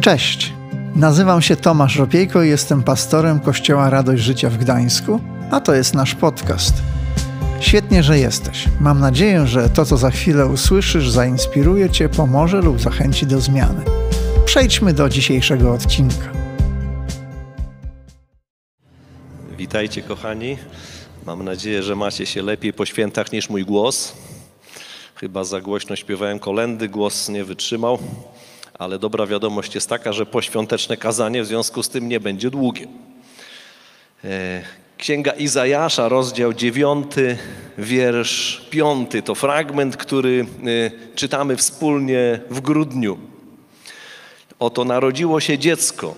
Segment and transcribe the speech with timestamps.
[0.00, 0.52] Cześć,
[0.94, 5.94] nazywam się Tomasz Ropiejko i jestem pastorem Kościoła Radość Życia w Gdańsku, a to jest
[5.94, 6.74] nasz podcast.
[7.60, 8.64] Świetnie, że jesteś.
[8.80, 13.84] Mam nadzieję, że to, co za chwilę usłyszysz, zainspiruje Cię, pomoże lub zachęci do zmiany.
[14.44, 16.32] Przejdźmy do dzisiejszego odcinka.
[19.56, 20.58] Witajcie, kochani.
[21.26, 24.12] Mam nadzieję, że macie się lepiej po świętach niż mój głos.
[25.14, 27.98] Chyba za głośno śpiewałem kolendy, głos nie wytrzymał,
[28.78, 32.86] ale dobra wiadomość jest taka, że poświąteczne kazanie w związku z tym nie będzie długie.
[34.24, 34.62] E,
[34.98, 37.12] Księga Izajasza, rozdział 9,
[37.78, 40.46] wiersz 5 to fragment, który
[41.10, 43.18] e, czytamy wspólnie w grudniu.
[44.58, 46.14] Oto narodziło się dziecko,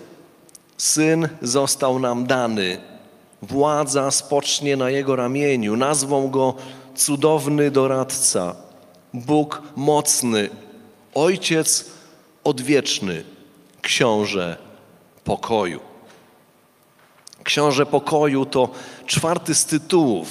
[0.77, 2.79] syn został nam dany,
[3.43, 6.55] władza spocznie na jego ramieniu, nazwą go
[6.95, 8.57] cudowny doradca,
[9.15, 10.49] Bóg mocny,
[11.15, 12.00] ojciec
[12.45, 13.25] odwieczny,
[13.83, 14.57] książę
[15.25, 15.81] pokoju.
[17.45, 18.69] Książę pokoju to
[19.07, 20.29] czwarty z tytułów,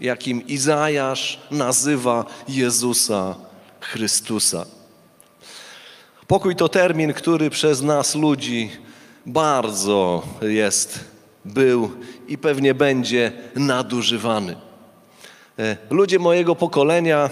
[0.00, 3.34] jakim Izajasz nazywa Jezusa
[3.80, 4.66] Chrystusa.
[6.26, 8.70] Pokój to termin, który przez nas ludzi
[9.26, 11.00] bardzo jest,
[11.44, 11.90] był
[12.28, 14.56] i pewnie będzie nadużywany.
[15.58, 17.30] E, Ludzie mojego pokolenia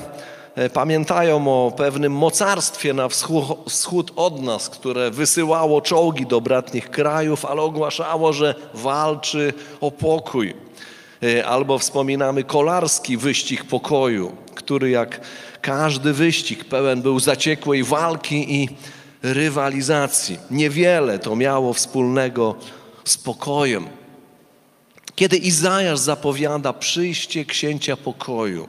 [0.73, 7.45] pamiętają o pewnym mocarstwie na wschód, wschód od nas, które wysyłało czołgi do bratnich krajów,
[7.45, 10.55] ale ogłaszało, że walczy o pokój.
[11.23, 15.21] E, Albo wspominamy kolarski wyścig pokoju, który jak
[15.61, 18.69] każdy wyścig pełen był zaciekłej walki i
[19.23, 20.39] rywalizacji.
[20.51, 22.55] Niewiele to miało wspólnego
[23.05, 23.89] z pokojem.
[25.15, 28.69] Kiedy Izajasz zapowiada przyjście księcia pokoju,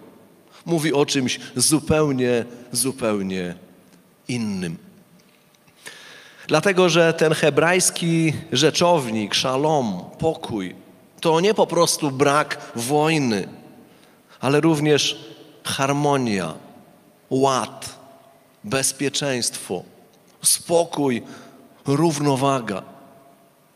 [0.65, 3.55] mówi o czymś zupełnie, zupełnie
[4.27, 4.77] innym.
[6.47, 10.75] Dlatego, że ten hebrajski rzeczownik, szalom, pokój,
[11.21, 13.47] to nie po prostu brak wojny,
[14.39, 15.25] ale również
[15.63, 16.53] harmonia,
[17.29, 17.99] ład,
[18.63, 19.83] bezpieczeństwo,
[20.41, 21.23] spokój,
[21.85, 22.83] równowaga.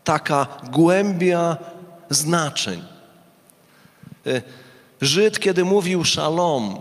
[0.04, 1.58] Taka głębia
[2.10, 2.84] znaczeń.
[5.02, 6.80] Żyd, kiedy mówił szalom,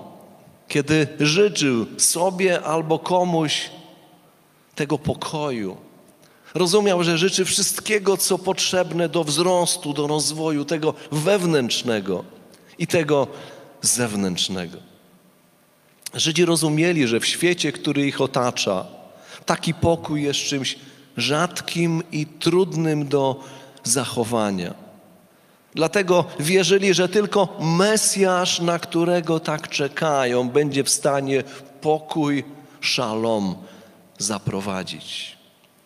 [0.68, 3.70] kiedy życzył sobie albo komuś
[4.74, 5.76] tego pokoju,
[6.54, 12.24] rozumiał, że życzy wszystkiego, co potrzebne do wzrostu, do rozwoju, tego wewnętrznego
[12.78, 13.26] i tego
[13.82, 14.78] zewnętrznego.
[16.14, 18.86] Żydzi rozumieli, że w świecie, który ich otacza,
[19.46, 20.78] taki pokój jest czymś
[21.16, 23.40] rzadkim i trudnym do
[23.84, 24.83] zachowania.
[25.74, 31.42] Dlatego wierzyli, że tylko Mesjasz, na którego tak czekają, będzie w stanie
[31.80, 32.44] pokój,
[32.80, 33.54] szalom
[34.18, 35.36] zaprowadzić.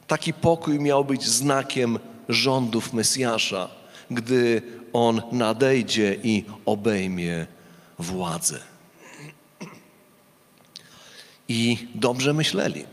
[0.06, 1.98] Taki pokój miał być znakiem
[2.28, 3.68] rządów Mesjasza,
[4.10, 4.62] gdy
[4.92, 7.46] on nadejdzie i obejmie
[7.98, 8.60] władzę.
[11.48, 12.84] I dobrze myśleli,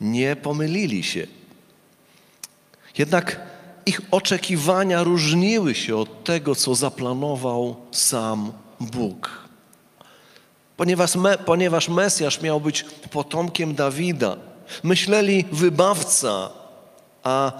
[0.00, 1.26] nie pomylili się.
[2.98, 3.51] Jednak
[3.86, 9.30] ich oczekiwania różniły się od tego, co zaplanował sam Bóg.
[10.76, 14.36] Ponieważ, me, ponieważ Mesjasz miał być potomkiem Dawida,
[14.82, 16.50] myśleli wybawca,
[17.22, 17.52] a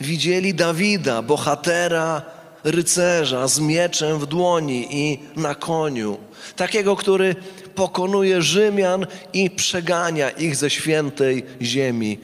[0.00, 2.22] widzieli Dawida, bohatera,
[2.64, 6.18] rycerza z mieczem w dłoni i na koniu.
[6.56, 7.36] Takiego, który
[7.74, 12.18] pokonuje Rzymian i przegania ich ze świętej ziemi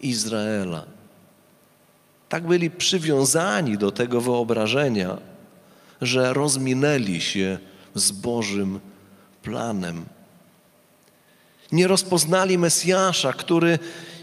[0.00, 0.93] Izraela.
[2.28, 5.18] Tak byli przywiązani do tego wyobrażenia,
[6.02, 7.58] że rozminęli się
[7.94, 8.80] z Bożym
[9.42, 10.04] planem.
[11.72, 13.78] Nie rozpoznali Mesjasza, który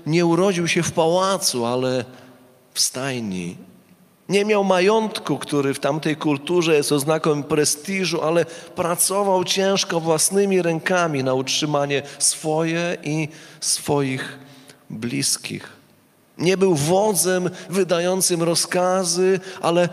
[0.05, 2.05] nie urodził się w pałacu, ale
[2.73, 3.57] w stajni.
[4.29, 8.45] Nie miał majątku, który w tamtej kulturze jest oznaką prestiżu, ale
[8.75, 13.27] pracował ciężko własnymi rękami na utrzymanie swoje i
[13.61, 14.39] swoich
[14.89, 15.80] bliskich.
[16.41, 19.89] Nie był wodzem wydającym rozkazy, ale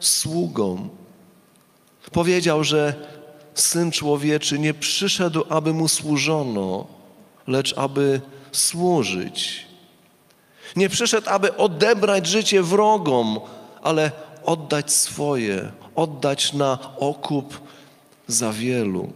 [0.00, 0.88] sługą.
[2.12, 2.94] Powiedział, że
[3.54, 6.86] syn człowieczy nie przyszedł, aby mu służono,
[7.46, 8.20] lecz aby
[8.52, 9.66] służyć.
[10.76, 13.40] Nie przyszedł, aby odebrać życie wrogom,
[13.82, 14.10] ale
[14.44, 17.60] oddać swoje, oddać na okup
[18.26, 19.12] za wielu.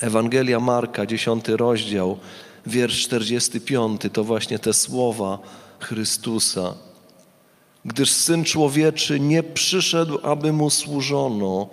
[0.00, 2.18] Ewangelia Marka, dziesiąty rozdział,
[2.66, 5.38] wiersz 45, to właśnie te słowa
[5.80, 6.74] Chrystusa.
[7.84, 11.68] Gdyż Syn Człowieczy nie przyszedł, aby Mu służono,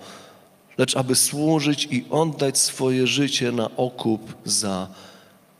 [0.78, 4.88] lecz aby służyć i oddać swoje życie na okup za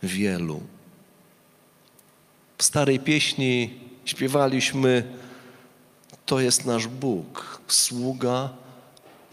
[0.02, 0.60] wielu.
[2.58, 3.70] W starej pieśni
[4.04, 5.14] śpiewaliśmy:
[6.26, 8.48] To jest nasz Bóg, sługa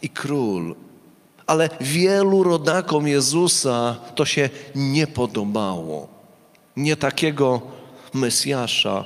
[0.01, 0.75] i król.
[1.47, 6.07] Ale wielu rodakom Jezusa to się nie podobało.
[6.77, 7.62] Nie takiego
[8.13, 9.06] Mesjasza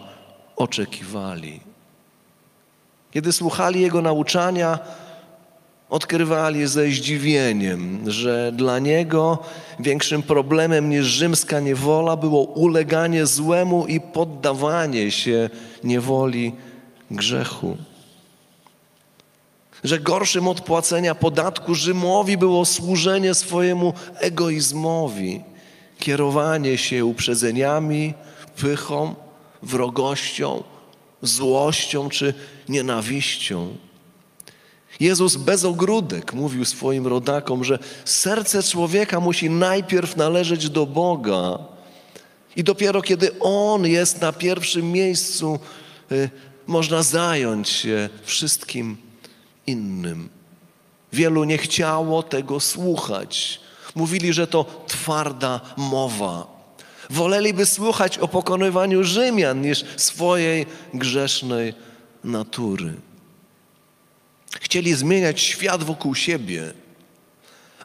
[0.55, 1.59] oczekiwali.
[3.11, 4.79] Kiedy słuchali Jego nauczania,
[5.89, 9.37] odkrywali ze zdziwieniem, że dla Niego
[9.79, 15.49] większym problemem niż rzymska niewola było uleganie złemu i poddawanie się
[15.83, 16.53] niewoli
[17.11, 17.77] grzechu.
[19.83, 25.41] Że gorszym od płacenia podatku Rzymowi było służenie swojemu egoizmowi,
[25.99, 28.13] kierowanie się uprzedzeniami,
[28.55, 29.15] pychą,
[29.63, 30.63] wrogością,
[31.21, 32.33] złością czy
[32.69, 33.75] nienawiścią.
[34.99, 41.59] Jezus bez ogródek mówił swoim rodakom, że serce człowieka musi najpierw należeć do Boga.
[42.55, 45.59] I dopiero kiedy On jest na pierwszym miejscu,
[46.11, 46.29] y,
[46.67, 48.97] można zająć się wszystkim
[49.69, 50.29] innym.
[51.13, 53.59] Wielu nie chciało tego słuchać.
[53.95, 56.59] Mówili, że to twarda mowa.
[57.09, 61.73] Woleliby słuchać o pokonywaniu Rzymian niż swojej grzesznej
[62.23, 62.93] natury.
[64.59, 66.73] Chcieli zmieniać świat wokół siebie,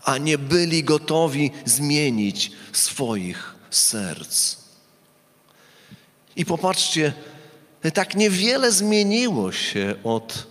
[0.04, 4.56] a nie byli gotowi zmienić swoich serc.
[6.36, 7.12] I popatrzcie,
[7.94, 10.46] tak niewiele zmieniło się od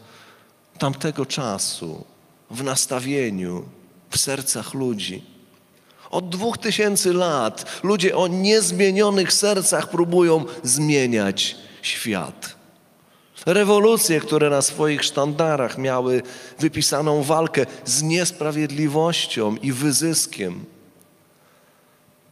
[0.84, 2.06] tamtego czasu
[2.52, 3.64] w nastawieniu,
[4.10, 5.24] w sercach ludzi.
[6.10, 12.56] Od dwóch tysięcy lat ludzie o niezmienionych sercach próbują zmieniać świat.
[13.46, 16.22] Rewolucje, które na swoich sztandarach miały
[16.60, 20.66] wypisaną walkę z niesprawiedliwością i wyzyskiem,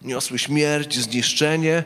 [0.01, 1.83] niosły śmierć, zniszczenie,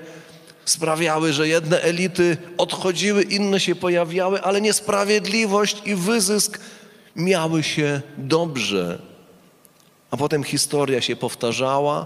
[0.65, 6.59] sprawiały, że jedne elity odchodziły, inne się pojawiały, ale niesprawiedliwość i wyzysk
[7.15, 9.01] miały się dobrze.
[10.11, 12.05] A potem historia się powtarzała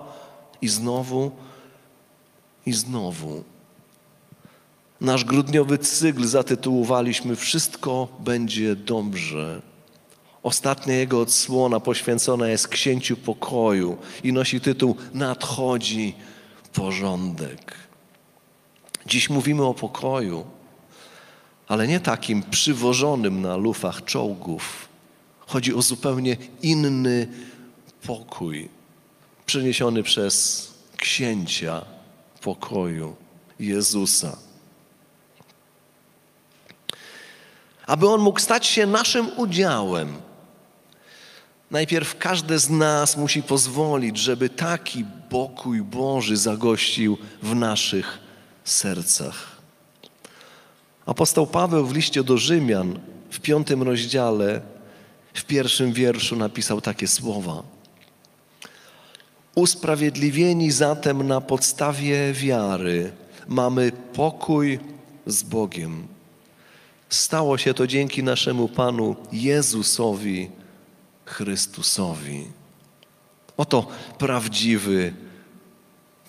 [0.61, 1.31] i znowu,
[2.65, 3.44] i znowu.
[5.01, 9.61] Nasz grudniowy cykl zatytułowaliśmy Wszystko będzie dobrze.
[10.44, 16.15] Ostatnia jego odsłona poświęcona jest księciu pokoju i nosi tytuł Nadchodzi
[16.73, 17.88] porządek.
[19.09, 20.45] Dziś mówimy o pokoju,
[21.67, 24.89] ale nie takim przywożonym na lufach czołgów.
[25.39, 27.27] Chodzi o zupełnie inny
[28.07, 28.69] pokój,
[29.45, 30.67] przyniesiony przez
[30.97, 31.85] księcia
[32.41, 33.15] pokoju
[33.59, 34.38] Jezusa.
[37.89, 40.13] aby On mógł stać się naszym udziałem.
[41.71, 48.19] Najpierw każdy z nas musi pozwolić, żeby taki pokój Boży zagościł w naszych
[48.69, 49.62] sercach.
[51.06, 53.00] Apostoł Paweł w liście do Rzymian
[53.30, 54.62] w piątym rozdziale,
[55.33, 57.63] w pierwszym wierszu napisał takie słowa.
[59.56, 63.12] Usprawiedliwieni zatem na podstawie wiary
[63.48, 64.80] mamy pokój
[65.25, 66.07] z Bogiem
[67.10, 70.50] Stało się to dzięki naszemu Panu Jezusowi
[71.25, 72.48] Chrystusowi.
[73.57, 73.88] Oto
[74.18, 75.13] prawdziwy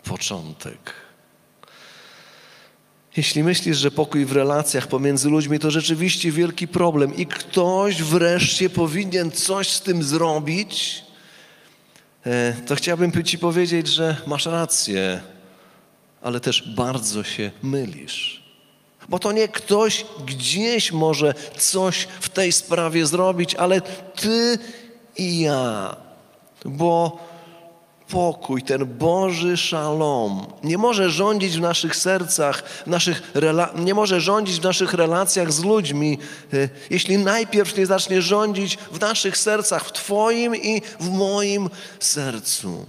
[0.05, 0.93] początek.
[3.17, 8.71] Jeśli myślisz, że pokój w relacjach pomiędzy ludźmi to rzeczywiście wielki problem i ktoś wreszcie
[8.71, 11.03] powinien coś z tym zrobić,
[12.27, 15.21] e, to chciałbym Ci powiedzieć, że masz rację,
[16.23, 18.43] ale też bardzo się mylisz.
[19.09, 23.81] Bo to nie ktoś gdzieś może coś w tej sprawie zrobić, ale
[24.17, 24.59] ty
[25.17, 25.97] i ja.
[26.65, 27.19] Bo
[28.11, 33.33] pokój, ten Boży szalom nie może rządzić w naszych sercach, w naszych
[33.77, 36.19] nie może rządzić w naszych relacjach z ludźmi,
[36.55, 42.87] y, jeśli najpierw nie zacznie rządzić w naszych sercach, w Twoim i w moim sercu.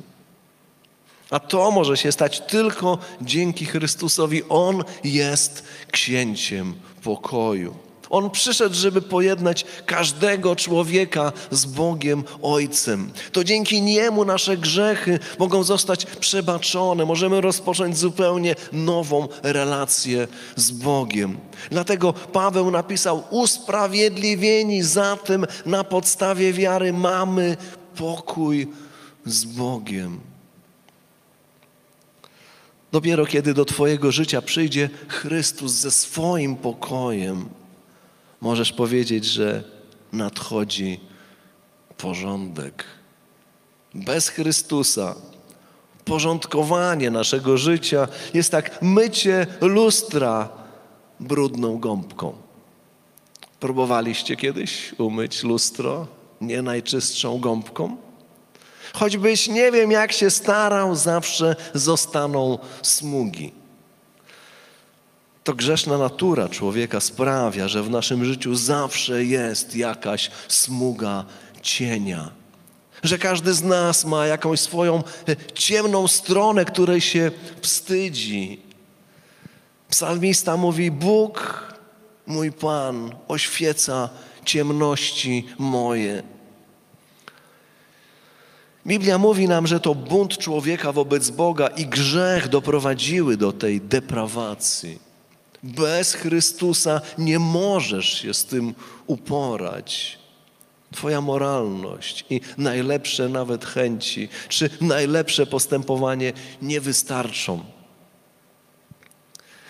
[1.29, 4.43] A to może się stać tylko dzięki Chrystusowi.
[4.49, 6.73] On jest księciem
[7.03, 7.90] pokoju.
[8.12, 13.12] On przyszedł, żeby pojednać każdego człowieka z Bogiem Ojcem.
[13.32, 17.06] To dzięki Niemu nasze grzechy mogą zostać przebaczone.
[17.06, 21.38] Możemy rozpocząć zupełnie nową relację z Bogiem.
[21.70, 27.58] Dlatego Paweł napisał: Usprawiedliwieni zatem na podstawie wiary mamy
[27.96, 28.68] pokój
[29.25, 30.20] z Bogiem.
[32.91, 37.50] Dopiero kiedy do Twojego życia przyjdzie Chrystus ze swoim pokojem,
[38.41, 39.63] możesz powiedzieć, że
[40.13, 41.00] nadchodzi
[41.98, 42.83] porządek.
[43.93, 45.15] Bez Chrystusa
[46.05, 50.50] Porządkowanie naszego życia jest tak mycie lustra
[51.19, 52.33] brudną gąbką.
[53.60, 56.07] Próbowaliście kiedyś umyć lustro
[56.41, 57.98] nie najczystszą gąbką?
[58.93, 63.61] Choćbyś nie wiem, jak się starał, zawsze zostaną smugi.
[65.43, 71.25] To grzeszna natura człowieka sprawia, że w naszym życiu zawsze jest jakaś smuga
[71.62, 72.31] cienia.
[73.03, 77.31] Że każdy z nas ma jakąś swoją e, ciemną stronę, której się
[77.62, 78.62] wstydzi.
[79.89, 81.65] Psalmista mówi: Bóg,
[82.27, 84.10] mój Pan, oświeca
[84.45, 86.24] ciemności moje.
[88.88, 95.11] Biblia mówi nam, że to bunt człowieka wobec Boga i grzech doprowadziły do tej deprawacji.
[95.63, 98.75] Bez Chrystusa nie możesz się z tym
[99.08, 100.20] uporać.
[100.91, 107.63] Twoja moralność i najlepsze nawet chęci, czy najlepsze postępowanie nie wystarczą.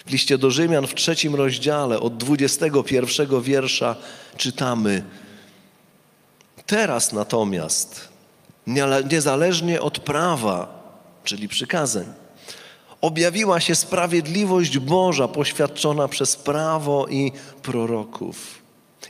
[0.05, 3.95] W liście do Rzymian w trzecim rozdziale od 21 wiersza
[4.37, 5.03] czytamy:
[6.65, 8.09] Teraz natomiast,
[9.11, 10.81] niezależnie od prawa,
[11.23, 12.13] czyli przykazań,
[13.01, 17.31] objawiła się sprawiedliwość Boża poświadczona przez prawo i
[17.61, 18.61] proroków.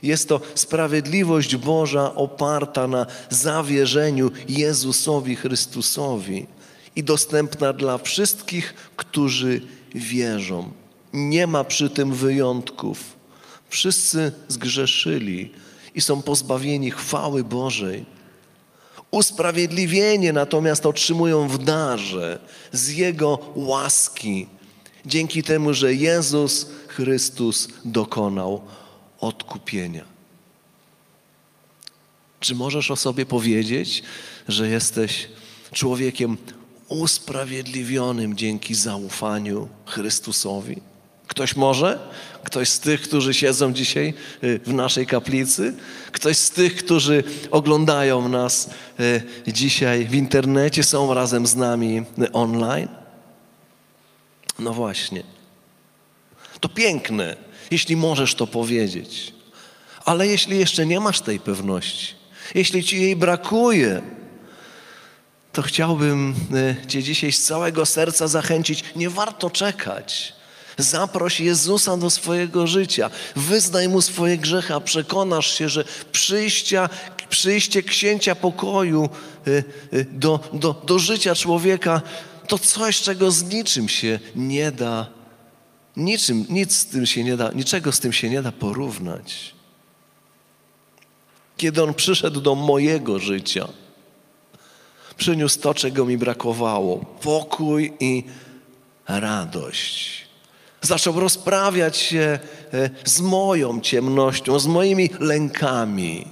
[0.02, 6.46] Jest to sprawiedliwość Boża oparta na zawierzeniu Jezusowi Chrystusowi
[6.96, 9.60] i dostępna dla wszystkich, którzy
[9.94, 10.70] wierzą.
[11.12, 12.98] Nie ma przy tym wyjątków.
[13.68, 15.52] Wszyscy zgrzeszyli
[15.94, 18.04] i są pozbawieni chwały Bożej.
[19.12, 22.38] Usprawiedliwienie natomiast otrzymują w darze
[22.72, 24.46] z Jego łaski,
[25.06, 28.62] dzięki temu, że Jezus Chrystus dokonał
[29.20, 30.04] odkupienia.
[32.40, 34.02] Czy możesz o sobie powiedzieć,
[34.48, 35.28] że jesteś
[35.72, 36.36] człowiekiem
[36.88, 40.91] usprawiedliwionym dzięki zaufaniu Chrystusowi?
[41.32, 41.98] Ktoś może?
[42.44, 45.74] Ktoś z tych, którzy siedzą dzisiaj y, w naszej kaplicy?
[46.12, 48.70] Ktoś z tych, którzy oglądają nas
[49.00, 49.22] y,
[49.52, 52.88] dzisiaj w internecie, są razem z nami y, online?
[54.58, 55.22] No właśnie.
[56.60, 57.36] To piękne,
[57.70, 59.34] jeśli możesz to powiedzieć.
[60.04, 62.14] Ale jeśli jeszcze nie masz tej pewności,
[62.54, 64.02] jeśli ci jej brakuje,
[65.52, 66.34] to chciałbym
[66.88, 68.84] Cię dzisiaj z całego serca zachęcić.
[68.96, 70.41] Nie warto czekać.
[70.78, 73.10] Zaproś Jezusa do swojego życia.
[73.36, 76.88] Wyznaj Mu swoje grzechy, a przekonasz się, że przyjścia,
[77.28, 79.08] przyjście księcia pokoju
[79.48, 82.02] y, y, do, do, do życia człowieka
[82.48, 85.06] to coś, czego z niczym się nie da,
[85.96, 89.54] niczym, nic z tym się nie da, niczego z tym się nie da porównać.
[91.56, 93.68] Kiedy On przyszedł do mojego życia,
[95.16, 98.24] przyniósł to, czego mi brakowało: pokój i
[99.08, 100.31] radość
[100.82, 102.38] zaczął rozprawiać się
[102.72, 106.28] e, z moją ciemnością, z moimi lękami.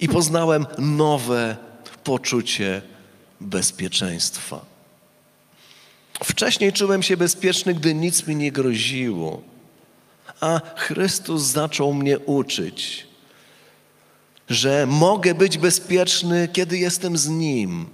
[0.00, 1.56] I poznałem nowe
[2.04, 2.82] poczucie
[3.40, 4.64] bezpieczeństwa.
[6.24, 9.42] Wcześniej czułem się bezpieczny, gdy nic mi nie groziło,
[10.40, 13.06] a Chrystus zaczął mnie uczyć,
[14.48, 17.86] że mogę być bezpieczny, kiedy jestem z Nim,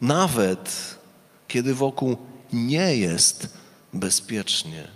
[0.00, 0.96] nawet
[1.48, 2.16] kiedy wokół
[2.52, 3.48] nie jest
[3.98, 4.88] bezpiecznie.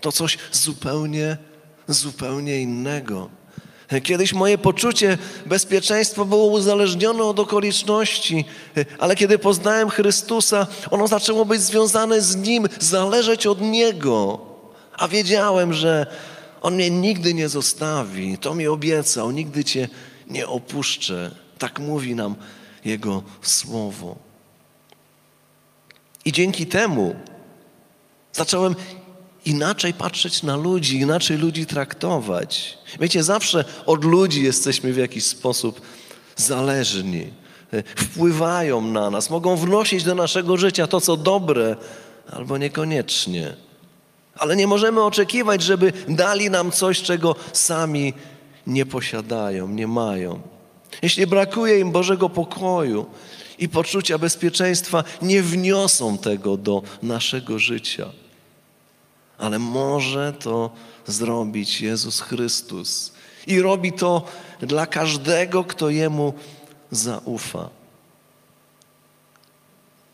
[0.00, 1.36] To coś zupełnie,
[1.88, 3.30] zupełnie innego.
[4.02, 8.44] Kiedyś moje poczucie bezpieczeństwa było uzależnione od okoliczności,
[8.98, 14.40] ale kiedy poznałem Chrystusa, ono zaczęło być związane z Nim, zależeć od Niego.
[14.96, 16.06] A wiedziałem, że
[16.60, 18.38] On mnie nigdy nie zostawi.
[18.38, 19.88] To mi obiecał, nigdy Cię
[20.26, 21.30] nie opuszczę.
[21.58, 22.36] Tak mówi nam
[22.84, 24.16] Jego Słowo.
[26.24, 27.16] I dzięki temu
[28.38, 28.74] Zacząłem
[29.44, 32.78] inaczej patrzeć na ludzi, inaczej ludzi traktować.
[33.00, 35.80] Wiecie, zawsze od ludzi jesteśmy w jakiś sposób
[36.36, 37.26] zależni.
[37.96, 41.76] Wpływają na nas, mogą wnosić do naszego życia to, co dobre,
[42.32, 43.54] albo niekoniecznie.
[44.36, 48.12] Ale nie możemy oczekiwać, żeby dali nam coś, czego sami
[48.66, 50.40] nie posiadają, nie mają.
[51.02, 53.06] Jeśli brakuje im Bożego pokoju
[53.58, 58.06] i poczucia bezpieczeństwa, nie wniosą tego do naszego życia
[59.38, 60.70] ale może to
[61.06, 63.12] zrobić Jezus Chrystus.
[63.46, 64.24] I robi to
[64.60, 66.34] dla każdego, kto Jemu
[66.90, 67.68] zaufa.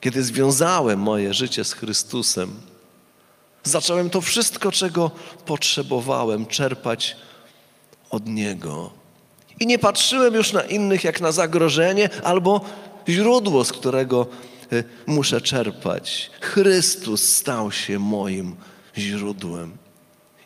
[0.00, 2.60] Kiedy związałem moje życie z Chrystusem,
[3.64, 5.10] zacząłem to wszystko, czego
[5.46, 7.16] potrzebowałem, czerpać
[8.10, 8.90] od Niego.
[9.60, 12.60] I nie patrzyłem już na innych jak na zagrożenie albo
[13.08, 14.26] źródło, z którego
[14.72, 16.30] y, muszę czerpać.
[16.40, 18.56] Chrystus stał się moim
[18.98, 19.76] źródłem.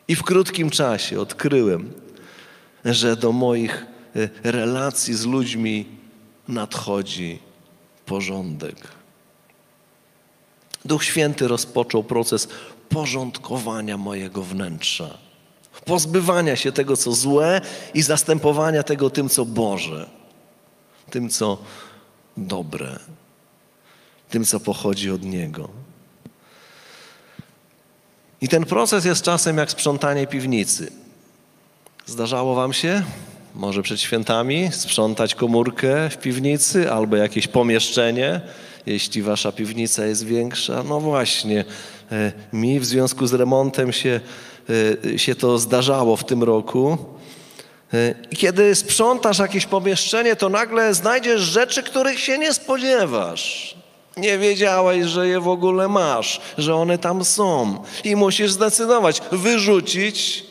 [0.09, 1.93] I w krótkim czasie odkryłem,
[2.85, 3.87] że do moich
[4.17, 5.87] y, relacji z ludźmi
[6.49, 7.39] nadchodzi
[8.07, 8.77] porządek.
[10.85, 12.49] Duch Święty rozpoczął proces
[12.89, 15.19] porządkowania mojego wnętrza,
[15.85, 17.61] pozbywania się tego, co złe
[17.95, 20.09] i zastępowania tego tym, co Boże,
[21.11, 21.59] tym, co
[22.37, 22.99] dobre,
[24.31, 25.69] tym, co pochodzi od Niego.
[28.41, 30.93] I ten proces jest czasem jak sprzątanie piwnicy.
[32.07, 33.03] Zdarzało Wam się,
[33.55, 38.41] może przed świętami, sprzątać komórkę w piwnicy albo jakieś pomieszczenie,
[38.87, 40.83] jeśli Wasza piwnica jest większa?
[40.83, 41.65] No właśnie,
[42.13, 44.21] e, mi w związku z remontem się,
[45.15, 46.99] e, się to zdarzało w tym roku.
[47.95, 53.77] E, I kiedy sprzątasz jakieś pomieszczenie, to nagle znajdziesz rzeczy, których się nie spodziewasz.
[54.19, 57.83] Nie wiedziałeś, że je w ogóle masz, że one tam są.
[58.05, 60.49] I musisz zdecydować, wyrzucić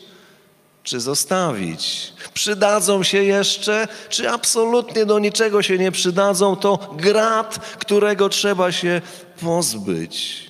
[0.88, 2.12] czy zostawić.
[2.34, 9.00] Przydadzą się jeszcze, czy absolutnie do niczego się nie przydadzą, to grat, którego trzeba się
[9.40, 10.48] pozbyć.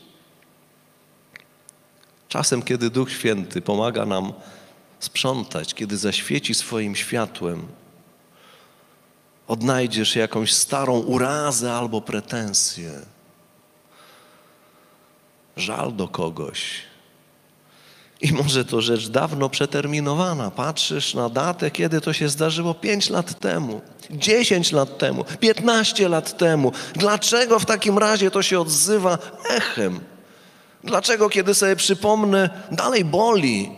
[2.28, 4.32] Czasem, kiedy Duch Święty pomaga nam
[5.00, 7.68] sprzątać, kiedy zaświeci swoim światłem,
[9.48, 12.92] odnajdziesz jakąś starą urazę albo pretensję,
[15.56, 16.88] żal do kogoś.
[18.20, 20.50] I może to rzecz dawno przeterminowana.
[20.50, 26.36] Patrzysz na datę, kiedy to się zdarzyło 5 lat temu, 10 lat temu, 15 lat
[26.38, 26.72] temu.
[26.94, 29.18] Dlaczego w takim razie to się odzywa
[29.50, 30.00] echem?
[30.84, 33.70] Dlaczego, kiedy sobie przypomnę, dalej boli?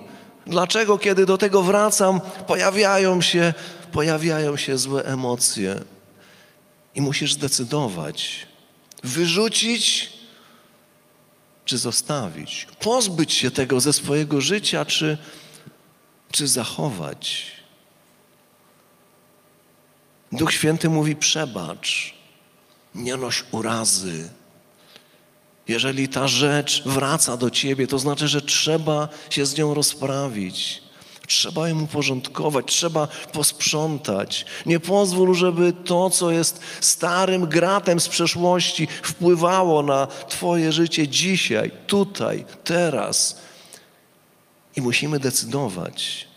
[0.46, 3.54] Dlaczego, kiedy do tego wracam, pojawiają się
[3.92, 5.80] pojawiają się złe emocje
[6.94, 8.46] i musisz zdecydować,
[9.02, 10.12] wyrzucić
[11.64, 15.18] czy zostawić, pozbyć się tego ze swojego życia, czy,
[16.32, 17.46] czy zachować.
[20.32, 22.14] Duch Święty mówi: przebacz,
[22.94, 24.30] nie noś urazy.
[25.68, 30.82] Jeżeli ta rzecz wraca do ciebie, to znaczy, że trzeba się z nią rozprawić.
[31.30, 34.46] Trzeba ją uporządkować, trzeba posprzątać.
[34.66, 41.70] Nie pozwól, żeby to, co jest starym gratem z przeszłości, wpływało na Twoje życie dzisiaj,
[41.86, 43.40] tutaj, teraz.
[44.76, 46.28] I musimy decydować,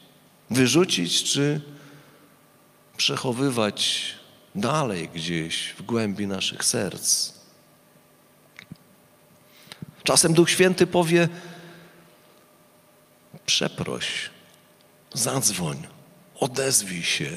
[0.50, 1.62] wyrzucić czy
[2.98, 4.06] przechowywać
[4.56, 7.34] dalej gdzieś w głębi naszych serc.
[10.04, 11.30] Czasem Duch Święty powie:
[13.46, 14.33] przeproś.
[15.14, 15.78] Zadzwoń,
[16.40, 17.30] odezwij się,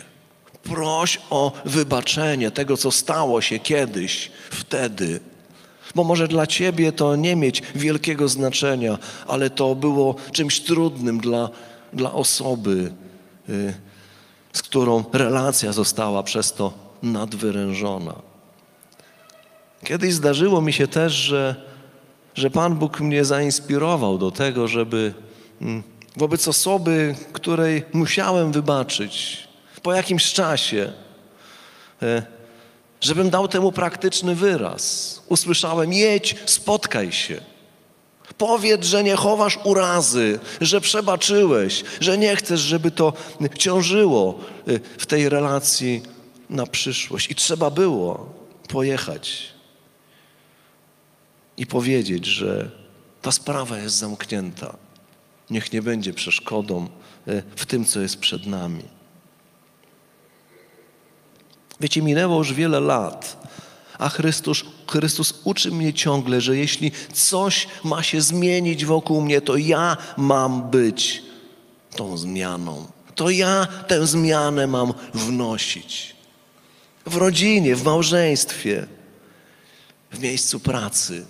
[0.62, 5.20] proś o wybaczenie tego, co stało się kiedyś, wtedy.
[5.94, 11.48] Bo może dla ciebie to nie mieć wielkiego znaczenia, ale to było czymś trudnym dla,
[11.92, 12.92] dla osoby,
[13.48, 13.74] y,
[14.52, 18.14] z którą relacja została przez to nadwyrężona.
[19.84, 21.56] Kiedyś zdarzyło mi się też, że,
[22.34, 25.14] że Pan Bóg mnie zainspirował do tego, żeby.
[25.60, 25.82] Mm,
[26.16, 29.46] wobec osoby, której musiałem wybaczyć
[29.82, 30.92] po jakimś czasie,
[32.02, 32.22] e,
[33.00, 35.22] żebym dał temu praktyczny wyraz.
[35.28, 37.40] Usłyszałem: jedź, spotkaj się.
[38.38, 43.12] Powiedz, że nie chowasz urazy, że przebaczyłeś, że nie chcesz, żeby to
[43.58, 46.02] ciążyło e, w tej relacji
[46.50, 47.30] na przyszłość.
[47.30, 48.34] I trzeba było
[48.68, 49.42] pojechać
[51.56, 52.70] i powiedzieć, że
[53.22, 54.85] ta sprawa jest zamknięta
[55.50, 56.88] niech nie będzie przeszkodą
[57.26, 58.82] e, w tym, co jest przed nami.
[61.80, 63.46] Wiecie, minęło już wiele lat,
[63.98, 69.56] a Chrystus, Chrystus uczy mnie ciągle, że jeśli coś ma się zmienić wokół mnie, to
[69.56, 71.22] ja mam być
[71.96, 72.86] tą zmianą.
[73.14, 76.16] To ja tę zmianę mam wnosić.
[77.06, 78.86] W rodzinie, w małżeństwie,
[80.12, 81.26] w miejscu pracy.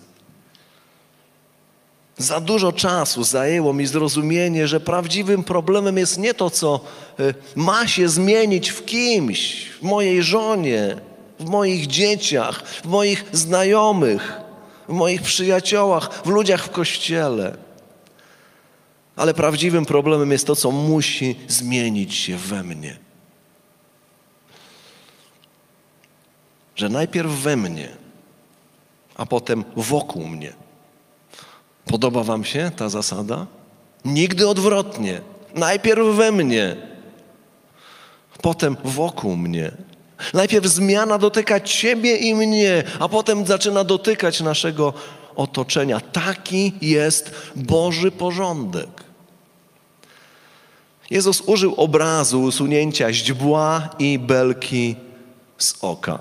[2.18, 6.80] Za dużo czasu zajęło mi zrozumienie, że prawdziwym problemem jest nie to, co
[7.20, 10.96] y, ma się zmienić w kimś, w mojej żonie,
[11.40, 14.40] w moich dzieciach, w moich znajomych,
[14.88, 17.56] w moich przyjaciołach, w ludziach w kościele.
[19.16, 22.96] Ale prawdziwym problemem jest to, co musi zmienić się we mnie.
[26.76, 27.88] Że najpierw we mnie,
[29.14, 30.65] a potem wokół mnie.
[31.86, 33.46] Podoba Wam się ta zasada?
[34.04, 35.20] Nigdy odwrotnie.
[35.54, 36.76] Najpierw we mnie,
[38.42, 39.72] potem wokół mnie.
[40.34, 44.92] Najpierw zmiana dotyka Ciebie i mnie, a potem zaczyna dotykać naszego
[45.36, 46.00] otoczenia.
[46.00, 49.04] Taki jest Boży porządek.
[51.10, 54.96] Jezus użył obrazu usunięcia źdźbła i belki
[55.58, 56.18] z oka.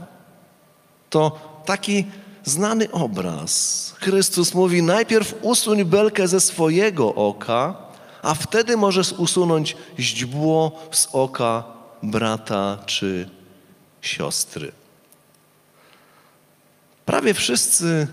[1.10, 2.06] To taki
[2.45, 3.93] znany obraz.
[3.99, 7.75] Chrystus mówi: najpierw usuń belkę ze swojego oka,
[8.21, 11.63] a wtedy możesz usunąć źdźbło z oka
[12.03, 13.29] brata czy
[14.01, 14.71] siostry.
[17.05, 18.08] Prawie wszyscy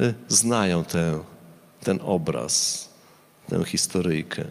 [0.00, 1.20] y, znają ten,
[1.80, 2.88] ten obraz,
[3.48, 4.44] tę historyjkę.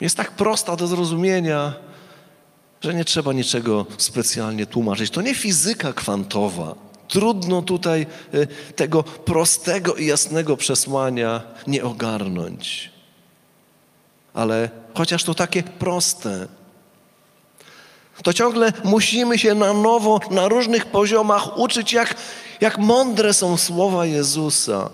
[0.00, 1.74] Jest tak prosta do zrozumienia,
[2.80, 5.10] że nie trzeba niczego specjalnie tłumaczyć.
[5.10, 6.74] To nie fizyka kwantowa.
[7.08, 12.90] Trudno tutaj y, tego prostego i jasnego przesłania nie ogarnąć.
[14.34, 16.48] Ale chociaż to takie proste,
[18.22, 22.14] to ciągle musimy się na nowo, na różnych poziomach uczyć, jak,
[22.60, 24.90] jak mądre są słowa Jezusa.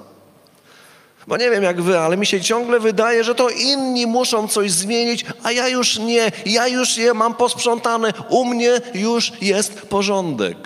[1.26, 4.70] Bo nie wiem jak wy, ale mi się ciągle wydaje, że to inni muszą coś
[4.70, 10.56] zmienić, a ja już nie, ja już je mam posprzątane, u mnie już jest porządek.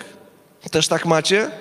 [0.71, 1.51] Też tak macie?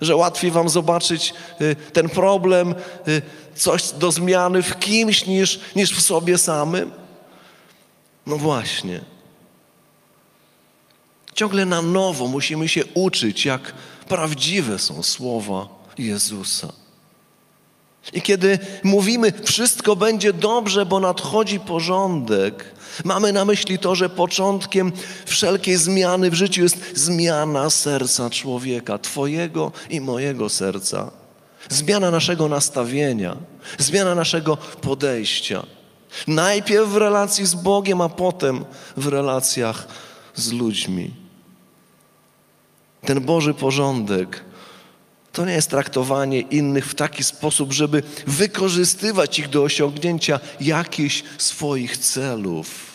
[0.00, 2.74] Że łatwiej wam zobaczyć y, ten problem,
[3.08, 3.22] y,
[3.54, 6.92] coś do zmiany w kimś niż, niż w sobie samym?
[8.26, 9.00] No właśnie.
[11.34, 13.72] Ciągle na nowo musimy się uczyć, jak
[14.08, 16.72] prawdziwe są słowa Jezusa.
[18.12, 22.64] I kiedy mówimy, wszystko będzie dobrze, bo nadchodzi porządek,
[23.04, 24.92] mamy na myśli to, że początkiem
[25.26, 31.10] wszelkiej zmiany w życiu jest zmiana serca człowieka, Twojego i mojego serca.
[31.68, 33.36] Zmiana naszego nastawienia,
[33.78, 35.62] zmiana naszego podejścia.
[36.26, 38.64] Najpierw w relacji z Bogiem, a potem
[38.96, 39.88] w relacjach
[40.34, 41.14] z ludźmi.
[43.06, 44.44] Ten Boży porządek
[45.38, 51.96] to nie jest traktowanie innych w taki sposób, żeby wykorzystywać ich do osiągnięcia jakichś swoich
[51.96, 52.90] celów.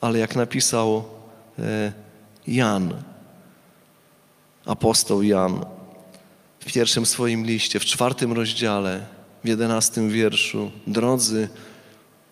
[0.00, 1.04] Ale jak napisał
[1.58, 1.92] e,
[2.46, 3.02] Jan,
[4.66, 5.64] apostoł Jan,
[6.60, 9.06] w pierwszym swoim liście, w czwartym rozdziale,
[9.44, 11.48] w jedenastym wierszu, drodzy,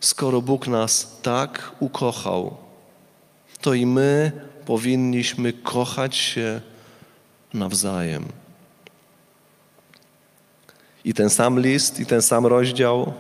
[0.01, 2.57] skoro Bóg nas tak ukochał,
[3.61, 4.33] to i my
[4.67, 6.61] powinniśmy kochać się
[7.55, 8.25] nawzajem.
[11.09, 13.13] I ten sam list, i ten sam rozdział,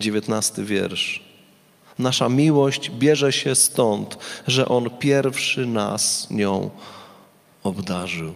[0.00, 1.22] dziewiętnasty wiersz.
[1.98, 6.70] Nasza miłość bierze się stąd, że On pierwszy nas nią
[7.62, 8.34] obdarzył.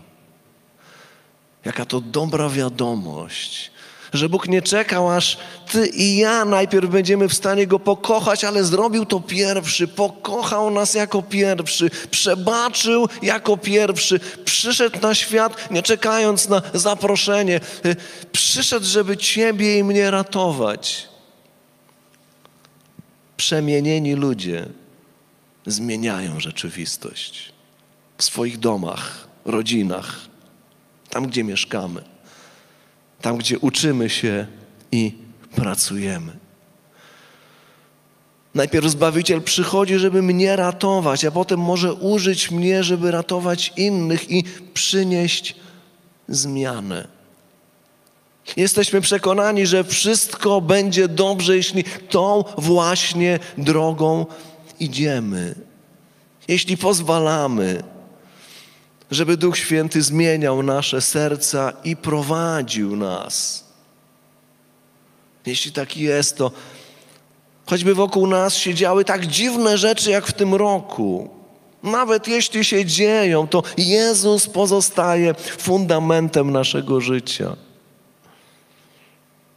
[1.65, 3.71] Jaka to dobra wiadomość,
[4.13, 5.39] że Bóg nie czekał, aż
[5.73, 10.95] ty i ja najpierw będziemy w stanie Go pokochać, ale zrobił to pierwszy, pokochał nas
[10.95, 17.97] jako pierwszy, przebaczył jako pierwszy, przyszedł na świat, nie czekając na zaproszenie, y,
[18.33, 21.09] przyszedł, żeby Ciebie i mnie ratować.
[23.37, 24.67] Przemienieni ludzie
[25.67, 27.53] zmieniają rzeczywistość
[28.19, 30.17] w swoich domach, rodzinach,
[31.11, 32.18] tam gdzie mieszkamy
[33.21, 34.47] tam gdzie uczymy się
[34.93, 35.13] i
[35.57, 36.33] pracujemy.
[38.55, 44.45] Najpierw Zbawiciel przychodzi, żeby mnie ratować, a potem może użyć mnie, żeby ratować innych i
[44.75, 45.57] przynieść
[46.29, 47.09] zmianę.
[48.57, 54.27] Jesteśmy przekonani, że wszystko będzie dobrze, jeśli tą właśnie drogą
[54.81, 55.55] idziemy.
[56.49, 57.83] Jeśli pozwalamy,
[59.11, 63.65] żeby Duch Święty zmieniał nasze serca i prowadził nas.
[65.47, 66.51] Jeśli tak jest, to
[67.67, 71.31] choćby wokół nas się działy tak dziwne rzeczy jak w tym roku,
[71.83, 77.57] nawet jeśli się dzieją, to Jezus pozostaje fundamentem naszego życia.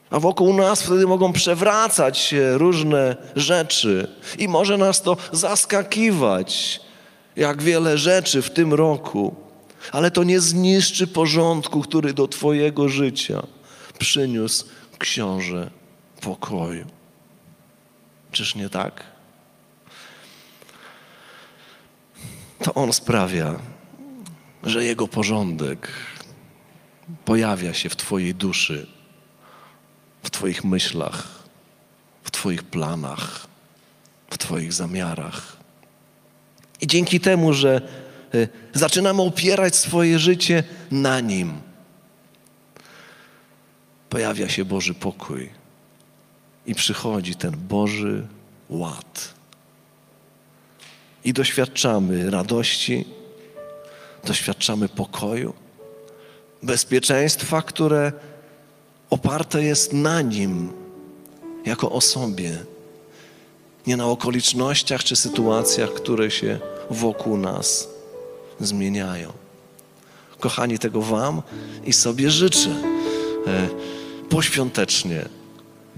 [0.10, 6.80] A wokół nas wtedy mogą przewracać się różne rzeczy i może nas to zaskakiwać
[7.36, 9.36] jak wiele rzeczy w tym roku,
[9.92, 13.44] ale to nie zniszczy porządku, który do Twojego życia
[14.00, 14.66] przyniósł
[15.00, 15.72] książę
[16.22, 16.86] pokoju.
[18.32, 19.04] Czyż nie tak?
[22.64, 23.60] To On sprawia,
[24.64, 25.88] że Jego porządek
[27.26, 28.88] pojawia się w Twojej duszy,
[30.24, 31.28] w Twoich myślach,
[32.24, 33.48] w Twoich planach,
[34.30, 35.58] w Twoich zamiarach.
[36.82, 37.82] I dzięki temu, że
[38.74, 41.54] zaczynamy opierać swoje życie na Nim,
[44.10, 45.50] pojawia się Boży pokój
[46.66, 48.28] i przychodzi ten Boży
[48.70, 49.34] ład.
[51.24, 53.06] i doświadczamy radości,
[54.24, 55.54] doświadczamy pokoju,
[56.64, 58.12] bezpieczeństwa, które
[59.10, 60.74] oparte jest na Nim
[61.66, 62.58] jako osobie,
[63.88, 67.91] nie na okolicznościach czy sytuacjach, które się wokół nas
[68.66, 69.34] zmieniają.
[70.40, 71.42] Kochani, tego Wam
[71.86, 72.70] i sobie życzę
[73.48, 73.68] e,
[74.30, 75.26] poświątecznie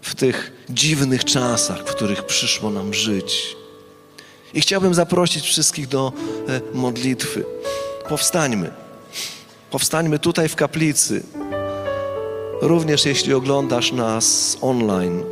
[0.02, 3.56] w tych dziwnych czasach, w których przyszło nam żyć.
[4.54, 6.13] I chciałbym zaprosić wszystkich do
[6.47, 7.45] e, modlitwy.
[8.10, 8.71] Powstańmy.
[9.71, 11.23] Powstańmy tutaj w kaplicy.
[12.62, 15.23] Również jeśli oglądasz nas online,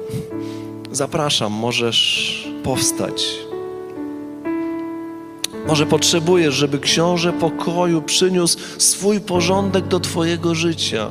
[0.91, 3.23] zapraszam, możesz powstać.
[5.71, 11.09] Może potrzebujesz, żeby książę pokoju przyniósł swój porządek do Twojego życia.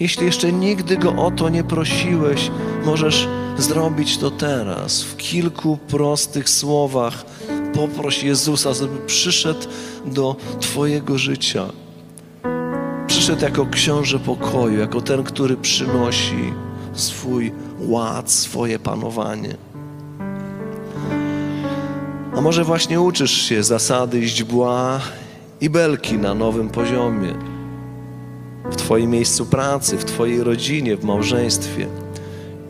[0.00, 2.50] Jeśli jeszcze nigdy go o to nie prosiłeś,
[2.84, 5.02] możesz zrobić to teraz.
[5.02, 7.26] W kilku prostych słowach
[7.74, 9.68] poproś Jezusa, żeby przyszedł
[10.06, 11.64] do Twojego życia.
[13.06, 16.52] Przyszedł jako książę pokoju, jako ten, który przynosi
[16.92, 19.67] swój ład, swoje panowanie.
[22.38, 25.00] A może właśnie uczysz się zasady źdźbła
[25.60, 27.34] i belki na nowym poziomie,
[28.70, 31.86] w Twoim miejscu pracy, w Twojej rodzinie, w małżeństwie.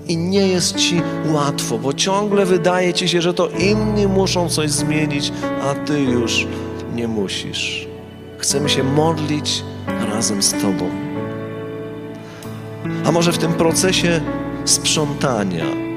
[0.07, 1.03] I nie jest Ci
[1.33, 6.47] łatwo, bo ciągle wydaje Ci się, że to inni muszą coś zmienić, a Ty już
[6.95, 7.89] nie musisz.
[8.39, 9.65] Chcemy się modlić
[10.15, 10.91] razem z Tobą.
[13.05, 14.21] A może w tym procesie
[14.65, 15.88] sprzątania,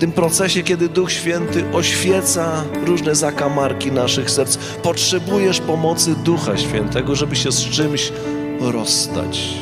[0.00, 7.36] tym procesie, kiedy Duch Święty oświeca różne zakamarki naszych serc, potrzebujesz pomocy Ducha Świętego, żeby
[7.36, 8.12] się z czymś
[8.60, 9.54] rozstać.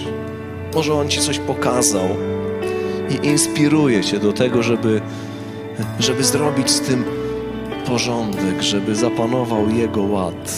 [0.74, 2.08] Może On Ci coś pokazał
[3.10, 5.00] i inspiruje Cię do tego, żeby,
[6.00, 7.04] żeby zrobić z tym
[7.86, 10.52] porządek, żeby zapanował Jego ład.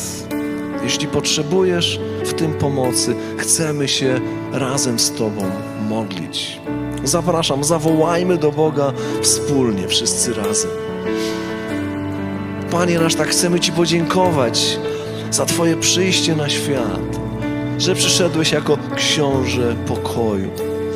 [0.84, 4.20] Jeśli potrzebujesz w tym pomocy, chcemy się
[4.52, 5.50] razem z Tobą
[5.88, 6.60] modlić.
[7.04, 10.70] Zapraszam, zawołajmy do Boga wspólnie, wszyscy razem.
[12.70, 14.78] Panie nasz, tak chcemy Ci podziękować
[15.30, 17.00] za Twoje przyjście na świat,
[17.78, 20.50] że przyszedłeś jako książę pokoju,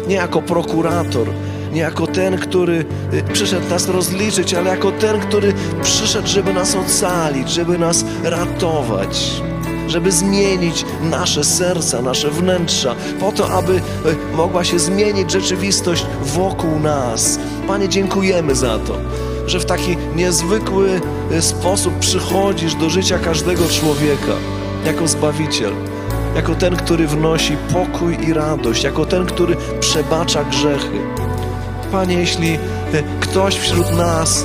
[0.08, 1.26] nie jako prokurator,
[1.72, 6.76] nie jako ten, który y, przyszedł nas rozliczyć, ale jako ten, który przyszedł, żeby nas
[6.76, 9.42] ocalić, żeby nas ratować
[9.88, 16.80] żeby zmienić nasze serca, nasze wnętrza, po to, aby e, mogła się zmienić rzeczywistość wokół
[16.80, 17.38] nas.
[17.66, 18.98] Panie, dziękujemy za to,
[19.46, 21.00] że w taki niezwykły
[21.32, 24.32] e, sposób przychodzisz do życia każdego człowieka
[24.86, 25.72] jako Zbawiciel
[26.34, 31.00] jako ten, który wnosi pokój i radość, jako ten, który przebacza grzechy.
[31.92, 32.58] Panie, jeśli e,
[33.20, 34.44] ktoś wśród nas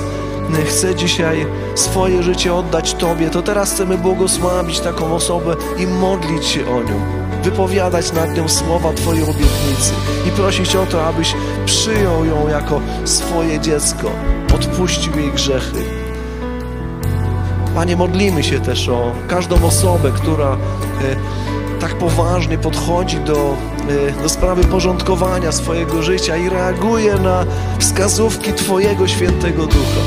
[0.56, 6.70] chce dzisiaj swoje życie oddać Tobie, to teraz chcemy błogosławić taką osobę i modlić się
[6.70, 7.00] o nią,
[7.42, 9.92] wypowiadać nad nią słowa Twojej obietnicy
[10.28, 11.34] i prosić o to, abyś
[11.66, 14.10] przyjął ją jako swoje dziecko,
[14.54, 15.84] odpuścił jej grzechy.
[17.74, 23.56] Panie, modlimy się też o każdą osobę, która e, tak poważnie podchodzi do,
[24.18, 27.44] e, do sprawy porządkowania swojego życia i reaguje na
[27.78, 30.00] wskazówki Twojego świętego ducha.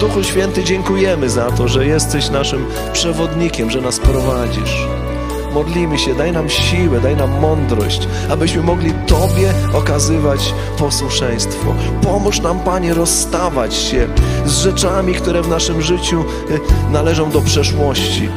[0.00, 4.86] Duchu Święty, dziękujemy za to, że jesteś naszym przewodnikiem, że nas prowadzisz.
[5.52, 11.74] Modlimy się, daj nam siłę, daj nam mądrość, abyśmy mogli Tobie okazywać posłuszeństwo.
[12.02, 14.08] Pomóż nam, Panie, rozstawać się
[14.46, 18.28] z rzeczami, które w naszym życiu e, należą do przeszłości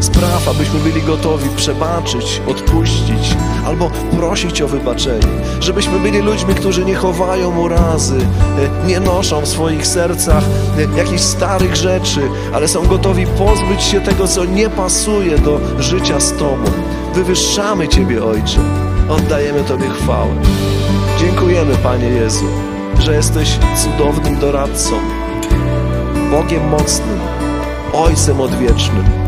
[0.00, 5.26] spraw, abyśmy byli gotowi przebaczyć, odpuścić albo prosić o wybaczenie.
[5.60, 10.44] Żebyśmy byli ludźmi, którzy nie chowają urazy, e, nie noszą w swoich sercach
[10.78, 12.20] e, jakichś starych rzeczy,
[12.52, 16.64] ale są gotowi pozbyć się tego, co nie pasuje do życia z Tobą.
[17.14, 18.60] Wywyższamy Ciebie, Ojcze.
[19.08, 20.34] Oddajemy Tobie chwałę.
[21.20, 22.44] Dziękujemy, Panie Jezu,
[23.00, 24.90] że jesteś cudownym doradcą,
[26.30, 27.18] Bogiem mocnym,
[27.92, 29.27] Ojcem odwiecznym